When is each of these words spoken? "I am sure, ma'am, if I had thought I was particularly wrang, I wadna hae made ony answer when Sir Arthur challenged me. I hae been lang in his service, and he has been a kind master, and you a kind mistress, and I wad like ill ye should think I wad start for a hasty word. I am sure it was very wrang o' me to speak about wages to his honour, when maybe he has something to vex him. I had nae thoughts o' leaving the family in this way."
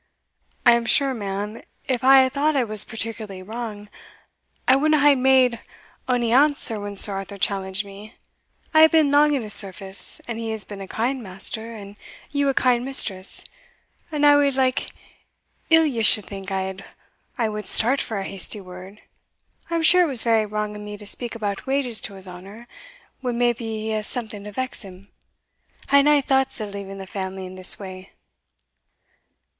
"I 0.65 0.71
am 0.71 0.87
sure, 0.87 1.13
ma'am, 1.13 1.61
if 1.87 2.03
I 2.03 2.21
had 2.23 2.33
thought 2.33 2.55
I 2.55 2.63
was 2.63 2.83
particularly 2.83 3.43
wrang, 3.43 3.87
I 4.67 4.75
wadna 4.75 4.97
hae 4.99 5.13
made 5.13 5.59
ony 6.09 6.31
answer 6.33 6.79
when 6.79 6.95
Sir 6.95 7.13
Arthur 7.13 7.37
challenged 7.37 7.85
me. 7.85 8.15
I 8.73 8.81
hae 8.81 8.87
been 8.87 9.11
lang 9.11 9.35
in 9.35 9.43
his 9.43 9.53
service, 9.53 10.19
and 10.27 10.39
he 10.39 10.49
has 10.49 10.63
been 10.65 10.81
a 10.81 10.87
kind 10.87 11.21
master, 11.21 11.75
and 11.75 11.97
you 12.31 12.49
a 12.49 12.55
kind 12.55 12.83
mistress, 12.83 13.45
and 14.11 14.25
I 14.25 14.35
wad 14.37 14.55
like 14.55 14.87
ill 15.69 15.85
ye 15.85 16.01
should 16.01 16.25
think 16.25 16.51
I 16.51 16.77
wad 17.37 17.67
start 17.67 18.01
for 18.01 18.17
a 18.17 18.23
hasty 18.23 18.59
word. 18.59 19.01
I 19.69 19.75
am 19.75 19.83
sure 19.83 20.01
it 20.01 20.07
was 20.09 20.23
very 20.23 20.47
wrang 20.47 20.75
o' 20.75 20.79
me 20.79 20.97
to 20.97 21.05
speak 21.05 21.35
about 21.35 21.67
wages 21.67 22.01
to 22.01 22.15
his 22.15 22.27
honour, 22.27 22.67
when 23.19 23.37
maybe 23.37 23.65
he 23.65 23.89
has 23.89 24.07
something 24.07 24.45
to 24.45 24.51
vex 24.51 24.81
him. 24.81 25.11
I 25.91 25.97
had 25.97 26.05
nae 26.05 26.21
thoughts 26.21 26.59
o' 26.59 26.65
leaving 26.65 26.97
the 26.97 27.05
family 27.05 27.45
in 27.45 27.53
this 27.53 27.77
way." 27.77 28.09